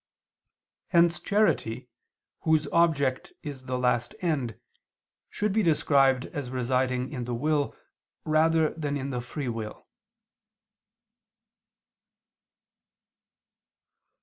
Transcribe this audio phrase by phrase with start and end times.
[0.87, 1.87] Hence charity,
[2.39, 4.59] whose object is the last end,
[5.29, 7.75] should be described as residing in the will
[8.25, 9.85] rather than in the free will.